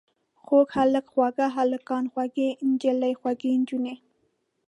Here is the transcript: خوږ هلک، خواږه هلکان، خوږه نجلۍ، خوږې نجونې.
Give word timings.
خوږ 0.43 0.67
هلک، 0.77 1.05
خواږه 1.13 1.47
هلکان، 1.55 2.03
خوږه 2.11 2.47
نجلۍ، 2.67 3.13
خوږې 3.19 3.51
نجونې. 3.59 3.95